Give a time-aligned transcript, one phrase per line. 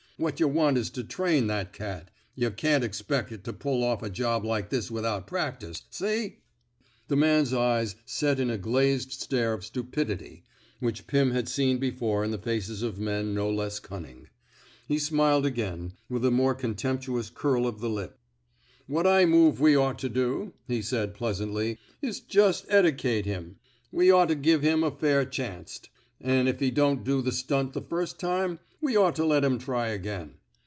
[0.17, 2.11] What yuh want is to train that cat.
[2.35, 5.81] Yuh can't expec' it to pull off a job like this without practice.
[5.89, 6.41] See!"
[7.07, 10.43] The man's eyes set in a glazed stare of stupidity,
[10.79, 14.27] which Pim had seen before in the faces of men no less cunning.
[14.87, 18.11] He smiled 80 ON CIECUMSTANTIAL EVIDENCE again, with a more contemptuous curl of the lip.
[18.11, 18.15] ^'
[18.85, 21.77] What I move we ought to do,'' he said, pleasantly, ^^
[22.07, 23.55] is jus' edacate him.
[23.91, 25.89] We ought to give him a fair chanst.
[26.23, 29.59] An' if he don't do the stunt the firs' time, we ought to let him
[29.59, 30.33] try again.